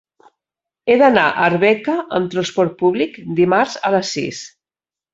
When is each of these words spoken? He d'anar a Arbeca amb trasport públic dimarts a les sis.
He 0.91 0.95
d'anar 1.01 1.25
a 1.25 1.43
Arbeca 1.49 1.99
amb 2.21 2.33
trasport 2.33 2.75
públic 2.83 3.23
dimarts 3.45 3.81
a 3.91 3.97
les 3.99 4.19
sis. 4.19 4.45